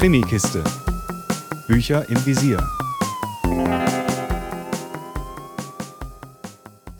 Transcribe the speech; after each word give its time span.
Krimikiste. 0.00 0.64
Bücher 1.68 2.08
im 2.08 2.24
Visier. 2.24 2.66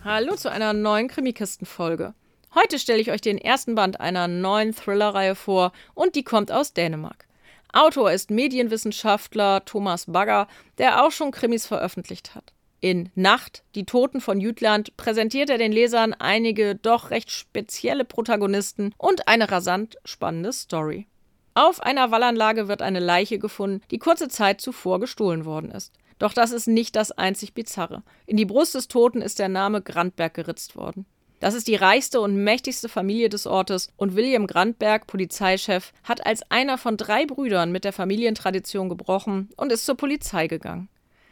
Hallo 0.03 0.35
zu 0.35 0.51
einer 0.51 0.73
neuen 0.73 1.07
Krimikisten-Folge. 1.07 2.13
Heute 2.53 2.77
stelle 2.77 3.01
ich 3.01 3.09
euch 3.09 3.21
den 3.21 3.39
ersten 3.39 3.73
Band 3.73 3.99
einer 3.99 4.27
neuen 4.27 4.75
Thriller-Reihe 4.75 5.33
vor 5.33 5.71
und 5.95 6.13
die 6.13 6.21
kommt 6.21 6.51
aus 6.51 6.73
Dänemark. 6.73 7.25
Autor 7.73 8.11
ist 8.11 8.29
Medienwissenschaftler 8.29 9.65
Thomas 9.65 10.05
Bagger, 10.05 10.47
der 10.77 11.03
auch 11.03 11.11
schon 11.11 11.31
Krimis 11.31 11.65
veröffentlicht 11.65 12.35
hat. 12.35 12.53
In 12.81 13.09
Nacht, 13.15 13.63
die 13.73 13.87
Toten 13.87 14.21
von 14.21 14.39
Jütland, 14.39 14.95
präsentiert 14.95 15.49
er 15.49 15.57
den 15.57 15.71
Lesern 15.71 16.13
einige 16.13 16.75
doch 16.75 17.09
recht 17.09 17.31
spezielle 17.31 18.05
Protagonisten 18.05 18.93
und 18.99 19.27
eine 19.27 19.49
rasant 19.49 19.97
spannende 20.05 20.53
Story. 20.53 21.07
Auf 21.53 21.81
einer 21.81 22.11
Wallanlage 22.11 22.69
wird 22.69 22.81
eine 22.81 22.99
Leiche 22.99 23.37
gefunden, 23.37 23.81
die 23.91 23.99
kurze 23.99 24.29
Zeit 24.29 24.61
zuvor 24.61 25.01
gestohlen 25.01 25.43
worden 25.43 25.69
ist. 25.71 25.93
Doch 26.17 26.33
das 26.33 26.51
ist 26.51 26.67
nicht 26.67 26.95
das 26.95 27.11
einzig 27.11 27.53
Bizarre. 27.53 28.03
In 28.25 28.37
die 28.37 28.45
Brust 28.45 28.73
des 28.73 28.87
Toten 28.87 29.21
ist 29.21 29.39
der 29.39 29.49
Name 29.49 29.81
Grandberg 29.81 30.33
geritzt 30.33 30.75
worden. 30.75 31.05
Das 31.41 31.55
ist 31.55 31.67
die 31.67 31.75
reichste 31.75 32.21
und 32.21 32.43
mächtigste 32.43 32.87
Familie 32.87 33.27
des 33.27 33.47
Ortes 33.47 33.89
und 33.97 34.15
William 34.15 34.45
Grandberg, 34.47 35.07
Polizeichef, 35.07 35.91
hat 36.03 36.25
als 36.25 36.43
einer 36.51 36.77
von 36.77 36.95
drei 36.95 37.25
Brüdern 37.25 37.71
mit 37.71 37.83
der 37.83 37.93
Familientradition 37.93 38.87
gebrochen 38.87 39.49
und 39.57 39.71
ist 39.71 39.85
zur 39.85 39.95
Polizei 39.95 40.47
gegangen. 40.47 40.87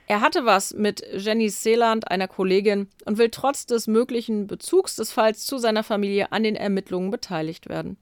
Er 0.07 0.21
hatte 0.21 0.43
was 0.43 0.73
mit 0.73 1.03
Jenny 1.13 1.49
Seeland, 1.49 2.09
einer 2.09 2.27
Kollegin, 2.27 2.89
und 3.05 3.19
will 3.19 3.29
trotz 3.29 3.67
des 3.67 3.85
möglichen 3.85 4.47
Bezugs 4.47 4.95
des 4.95 5.11
Falls 5.11 5.45
zu 5.45 5.59
seiner 5.59 5.83
Familie 5.83 6.31
an 6.31 6.41
den 6.41 6.55
Ermittlungen 6.55 7.11
beteiligt 7.11 7.69
werden. 7.69 7.97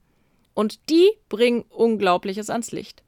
Und 0.58 0.90
die 0.90 1.08
bringen 1.28 1.62
Unglaubliches 1.68 2.50
ans 2.50 2.72
Licht. 2.72 3.04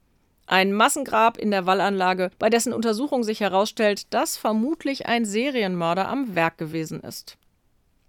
Ein 0.47 0.73
Massengrab 0.73 1.37
in 1.37 1.51
der 1.51 1.67
Wallanlage, 1.67 2.31
bei 2.39 2.49
dessen 2.49 2.73
Untersuchung 2.73 3.25
sich 3.25 3.41
herausstellt, 3.41 4.15
dass 4.15 4.37
vermutlich 4.37 5.07
ein 5.07 5.25
Serienmörder 5.25 6.07
am 6.07 6.37
Werk 6.37 6.59
gewesen 6.59 7.01
ist. 7.01 7.39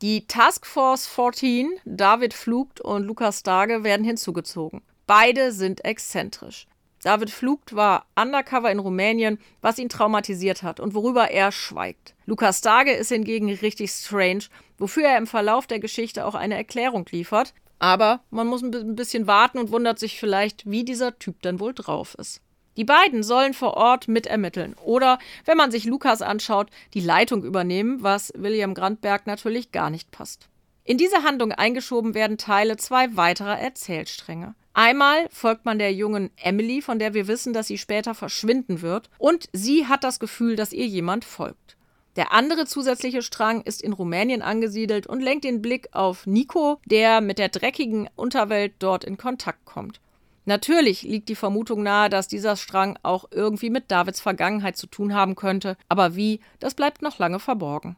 Die 0.04 0.28
Task 0.28 0.68
Force 0.68 1.08
14, 1.08 1.72
David 1.86 2.36
Flugt 2.36 2.82
und 2.82 3.02
Lukas 3.02 3.40
Starge, 3.40 3.84
werden 3.84 4.06
hinzugezogen. 4.06 4.84
Beide 5.08 5.52
sind 5.52 5.84
exzentrisch. 5.86 6.68
David 7.02 7.32
Flugt 7.32 7.76
war 7.76 8.06
undercover 8.16 8.70
in 8.70 8.78
Rumänien, 8.78 9.40
was 9.60 9.80
ihn 9.80 9.90
traumatisiert 9.90 10.62
hat 10.62 10.80
und 10.80 10.94
worüber 10.94 11.32
er 11.32 11.52
schweigt. 11.52 12.14
Lukas 12.28 12.60
Starge 12.60 12.92
ist 12.92 13.10
hingegen 13.10 13.52
richtig 13.52 13.90
strange, 13.90 14.44
wofür 14.78 15.06
er 15.06 15.18
im 15.18 15.26
Verlauf 15.26 15.66
der 15.66 15.80
Geschichte 15.80 16.28
auch 16.28 16.36
eine 16.36 16.54
Erklärung 16.54 17.08
liefert, 17.10 17.56
aber 17.82 18.22
man 18.30 18.46
muss 18.46 18.62
ein 18.62 18.96
bisschen 18.96 19.26
warten 19.26 19.58
und 19.58 19.72
wundert 19.72 19.98
sich 19.98 20.20
vielleicht, 20.20 20.70
wie 20.70 20.86
dieser 20.86 21.18
Typ 21.18 21.42
denn 21.42 21.60
wohl 21.60 21.74
drauf 21.74 22.16
ist. 22.20 22.40
Die 22.78 22.86
beiden 22.86 23.24
sollen 23.24 23.56
vor 23.56 23.74
Ort 23.74 24.08
mitermitteln 24.08 24.76
oder, 24.86 25.18
wenn 25.46 25.58
man 25.58 25.72
sich 25.72 25.86
Lukas 25.86 26.22
anschaut, 26.22 26.70
die 26.94 27.02
Leitung 27.02 27.44
übernehmen, 27.44 28.04
was 28.04 28.32
William 28.36 28.76
Grandberg 28.76 29.26
natürlich 29.26 29.72
gar 29.72 29.90
nicht 29.90 30.12
passt. 30.12 30.48
In 30.84 31.00
diese 31.00 31.24
Handlung 31.24 31.52
eingeschoben 31.52 32.14
werden 32.14 32.38
Teile 32.38 32.78
zwei 32.78 33.16
weiterer 33.18 33.60
Erzählstränge. 33.60 34.54
Einmal 34.74 35.28
folgt 35.32 35.66
man 35.66 35.80
der 35.80 35.92
jungen 35.92 36.30
Emily, 36.38 36.84
von 36.84 37.00
der 37.00 37.16
wir 37.16 37.28
wissen, 37.28 37.52
dass 37.52 37.68
sie 37.68 37.80
später 37.80 38.14
verschwinden 38.14 38.84
wird, 38.84 39.10
und 39.18 39.50
sie 39.54 39.88
hat 39.88 40.04
das 40.04 40.20
Gefühl, 40.20 40.56
dass 40.56 40.72
ihr 40.72 40.86
jemand 40.86 41.26
folgt. 41.26 41.78
Der 42.18 42.34
andere 42.34 42.66
zusätzliche 42.66 43.22
Strang 43.22 43.62
ist 43.62 43.82
in 43.82 43.94
Rumänien 43.94 44.42
angesiedelt 44.42 45.08
und 45.08 45.22
lenkt 45.22 45.46
den 45.46 45.62
Blick 45.62 45.88
auf 45.94 46.28
Nico, 46.28 46.80
der 46.86 47.22
mit 47.22 47.40
der 47.40 47.50
dreckigen 47.50 48.10
Unterwelt 48.16 48.74
dort 48.80 49.06
in 49.06 49.18
Kontakt 49.18 49.64
kommt. 49.66 50.02
Natürlich 50.46 51.04
liegt 51.04 51.30
die 51.30 51.36
Vermutung 51.36 51.84
nahe, 51.84 52.10
dass 52.10 52.28
dieser 52.28 52.56
Strang 52.56 52.98
auch 53.04 53.26
irgendwie 53.32 53.70
mit 53.70 53.92
Davids 53.92 54.20
Vergangenheit 54.20 54.76
zu 54.76 54.88
tun 54.88 55.14
haben 55.14 55.36
könnte, 55.36 55.78
aber 55.88 56.16
wie, 56.16 56.42
das 56.60 56.74
bleibt 56.74 57.02
noch 57.02 57.20
lange 57.20 57.40
verborgen. 57.40 57.96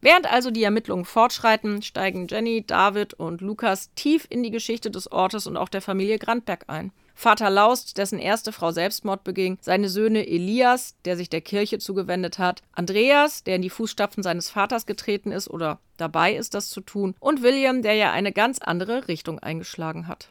Während 0.00 0.30
also 0.30 0.50
die 0.50 0.62
Ermittlungen 0.62 1.04
fortschreiten, 1.04 1.82
steigen 1.82 2.26
Jenny, 2.28 2.64
David 2.66 3.14
und 3.14 3.40
Lukas 3.40 3.90
tief 3.94 4.26
in 4.28 4.42
die 4.42 4.50
Geschichte 4.50 4.90
des 4.90 5.10
Ortes 5.10 5.46
und 5.46 5.56
auch 5.56 5.68
der 5.68 5.82
Familie 5.82 6.18
Grandberg 6.18 6.64
ein. 6.68 6.92
Vater 7.14 7.48
Laust, 7.48 7.96
dessen 7.96 8.18
erste 8.18 8.52
Frau 8.52 8.72
Selbstmord 8.72 9.24
beging, 9.24 9.56
seine 9.62 9.88
Söhne 9.88 10.26
Elias, 10.28 10.96
der 11.06 11.16
sich 11.16 11.30
der 11.30 11.40
Kirche 11.40 11.78
zugewendet 11.78 12.38
hat, 12.38 12.62
Andreas, 12.72 13.42
der 13.42 13.56
in 13.56 13.62
die 13.62 13.70
Fußstapfen 13.70 14.22
seines 14.22 14.50
Vaters 14.50 14.84
getreten 14.84 15.32
ist 15.32 15.48
oder 15.48 15.80
dabei 15.96 16.36
ist, 16.36 16.52
das 16.52 16.68
zu 16.68 16.82
tun, 16.82 17.14
und 17.18 17.42
William, 17.42 17.80
der 17.80 17.94
ja 17.94 18.12
eine 18.12 18.32
ganz 18.32 18.58
andere 18.58 19.08
Richtung 19.08 19.38
eingeschlagen 19.38 20.08
hat. 20.08 20.30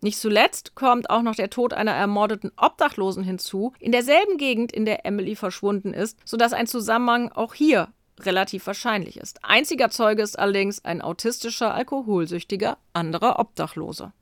Nicht 0.00 0.18
zuletzt 0.18 0.74
kommt 0.74 1.08
auch 1.08 1.22
noch 1.22 1.36
der 1.36 1.50
Tod 1.50 1.72
einer 1.72 1.92
ermordeten 1.92 2.50
Obdachlosen 2.56 3.22
hinzu, 3.22 3.72
in 3.78 3.92
derselben 3.92 4.36
Gegend, 4.36 4.72
in 4.72 4.84
der 4.84 5.06
Emily 5.06 5.36
verschwunden 5.36 5.94
ist, 5.94 6.18
sodass 6.24 6.52
ein 6.52 6.66
Zusammenhang 6.66 7.30
auch 7.30 7.54
hier 7.54 7.88
relativ 8.20 8.66
wahrscheinlich 8.66 9.16
ist. 9.16 9.44
Einziger 9.44 9.90
Zeuge 9.90 10.22
ist 10.22 10.38
allerdings 10.38 10.84
ein 10.84 11.02
autistischer, 11.02 11.74
alkoholsüchtiger 11.74 12.78
anderer 12.92 13.38
Obdachloser. 13.38 14.12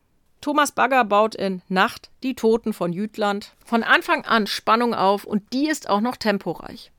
Thomas 0.41 0.73
Bagger 0.73 1.05
baut 1.05 1.35
in 1.35 1.63
Nacht 1.69 2.11
die 2.23 2.35
Toten 2.35 2.73
von 2.73 2.93
Jütland 2.93 3.55
von 3.65 3.85
Anfang 3.85 4.25
an 4.25 4.47
Spannung 4.47 4.93
auf 4.93 5.25
und 5.25 5.53
die 5.53 5.69
ist 5.69 5.89
auch 5.89 6.01
noch 6.01 6.17
temporeich. 6.17 6.91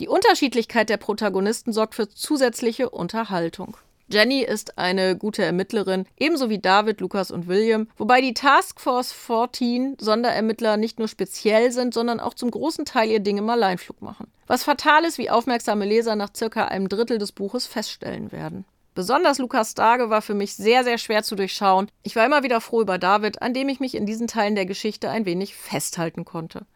Die 0.00 0.08
Unterschiedlichkeit 0.08 0.88
der 0.88 0.96
Protagonisten 0.96 1.72
sorgt 1.72 1.94
für 1.94 2.08
zusätzliche 2.08 2.90
Unterhaltung. 2.90 3.76
Jenny 4.12 4.42
ist 4.42 4.76
eine 4.76 5.16
gute 5.16 5.44
Ermittlerin, 5.44 6.04
ebenso 6.18 6.50
wie 6.50 6.58
David, 6.58 7.00
Lukas 7.00 7.30
und 7.30 7.46
William, 7.46 7.86
wobei 7.96 8.20
die 8.20 8.34
Task 8.34 8.80
Force 8.80 9.12
14 9.12 9.98
Sonderermittler 10.00 10.76
nicht 10.76 10.98
nur 10.98 11.06
speziell 11.06 11.70
sind, 11.70 11.94
sondern 11.94 12.18
auch 12.18 12.34
zum 12.34 12.50
großen 12.50 12.84
Teil 12.84 13.08
ihr 13.08 13.20
Ding 13.20 13.38
im 13.38 13.48
Alleinflug 13.48 14.02
machen. 14.02 14.26
Was 14.48 14.64
fatal 14.64 15.04
ist, 15.04 15.18
wie 15.18 15.30
aufmerksame 15.30 15.84
Leser 15.84 16.16
nach 16.16 16.30
circa 16.36 16.64
einem 16.64 16.88
Drittel 16.88 17.18
des 17.18 17.30
Buches 17.30 17.68
feststellen 17.68 18.32
werden. 18.32 18.64
Besonders 18.96 19.38
Lukas 19.38 19.70
Starge 19.70 20.10
war 20.10 20.22
für 20.22 20.34
mich 20.34 20.56
sehr, 20.56 20.82
sehr 20.82 20.98
schwer 20.98 21.22
zu 21.22 21.36
durchschauen. 21.36 21.88
Ich 22.02 22.16
war 22.16 22.26
immer 22.26 22.42
wieder 22.42 22.60
froh 22.60 22.80
über 22.80 22.98
David, 22.98 23.40
an 23.40 23.54
dem 23.54 23.68
ich 23.68 23.78
mich 23.78 23.94
in 23.94 24.06
diesen 24.06 24.26
Teilen 24.26 24.56
der 24.56 24.66
Geschichte 24.66 25.08
ein 25.08 25.24
wenig 25.24 25.54
festhalten 25.54 26.24
konnte. 26.24 26.66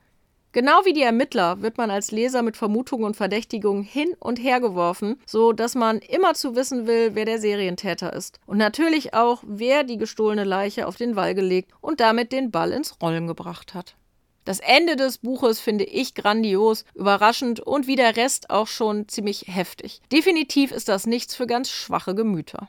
Genau 0.54 0.84
wie 0.84 0.92
die 0.92 1.02
Ermittler 1.02 1.62
wird 1.62 1.78
man 1.78 1.90
als 1.90 2.12
Leser 2.12 2.42
mit 2.42 2.56
Vermutungen 2.56 3.04
und 3.04 3.16
Verdächtigungen 3.16 3.82
hin 3.82 4.14
und 4.20 4.36
her 4.36 4.60
geworfen, 4.60 5.20
so 5.26 5.52
dass 5.52 5.74
man 5.74 5.98
immer 5.98 6.34
zu 6.34 6.54
wissen 6.54 6.86
will, 6.86 7.16
wer 7.16 7.24
der 7.24 7.40
Serientäter 7.40 8.12
ist. 8.12 8.38
Und 8.46 8.58
natürlich 8.58 9.14
auch, 9.14 9.42
wer 9.44 9.82
die 9.82 9.96
gestohlene 9.96 10.44
Leiche 10.44 10.86
auf 10.86 10.94
den 10.94 11.16
Wall 11.16 11.34
gelegt 11.34 11.72
und 11.80 11.98
damit 11.98 12.30
den 12.30 12.52
Ball 12.52 12.70
ins 12.70 13.00
Rollen 13.02 13.26
gebracht 13.26 13.74
hat. 13.74 13.96
Das 14.44 14.60
Ende 14.60 14.94
des 14.94 15.18
Buches 15.18 15.58
finde 15.58 15.82
ich 15.82 16.14
grandios, 16.14 16.84
überraschend 16.94 17.58
und 17.58 17.88
wie 17.88 17.96
der 17.96 18.16
Rest 18.16 18.48
auch 18.50 18.68
schon 18.68 19.08
ziemlich 19.08 19.46
heftig. 19.48 20.02
Definitiv 20.12 20.70
ist 20.70 20.88
das 20.88 21.04
nichts 21.04 21.34
für 21.34 21.48
ganz 21.48 21.68
schwache 21.68 22.14
Gemüter. 22.14 22.68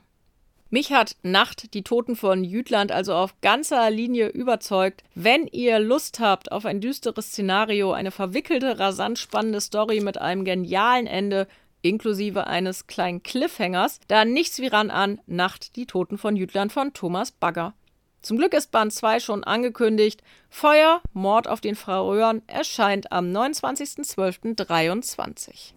Mich 0.72 0.92
hat 0.92 1.16
Nacht, 1.22 1.76
die 1.76 1.84
Toten 1.84 2.16
von 2.16 2.44
Jütland, 2.44 2.92
also 2.92 3.14
auf 3.14 3.40
ganzer 3.42 3.92
Linie 3.92 4.30
überzeugt. 4.30 5.04
Wenn 5.14 5.46
ihr 5.48 5.78
Lust 5.80 6.20
habt 6.20 6.52
auf 6.52 6.66
ein 6.66 6.82
düsteres 6.82 7.28
Szenario, 7.28 7.94
eine 7.94 8.10
verwickelte, 8.10 8.80
rasant 8.80 9.20
spannende 9.20 9.62
Story 9.62 10.00
mit 10.02 10.20
einem 10.20 10.44
genialen 10.44 11.06
Ende, 11.06 11.48
inklusive 11.84 12.48
eines 12.48 12.88
kleinen 12.88 13.22
Cliffhangers, 13.22 14.00
dann 14.08 14.34
nichts 14.34 14.60
wie 14.60 14.66
ran 14.68 14.90
an 14.90 15.22
Nacht, 15.28 15.76
die 15.76 15.86
Toten 15.86 16.18
von 16.18 16.36
Jütland 16.36 16.74
von 16.74 16.94
Thomas 16.94 17.32
Bagger. 17.32 17.76
Zum 18.24 18.38
Glück 18.38 18.56
ist 18.56 18.72
Band 18.72 18.92
2 18.92 19.20
schon 19.20 19.44
angekündigt. 19.44 20.24
Feuer, 20.50 21.00
Mord 21.14 21.48
auf 21.48 21.62
den 21.62 21.76
Frauern 21.76 22.42
erscheint 22.48 23.12
am 23.12 23.28
29.12.23. 23.28 25.76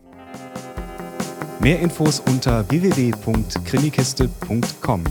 Mehr 1.60 1.80
Infos 1.80 2.20
unter 2.20 2.64
www.krimikiste.com. 2.70 5.04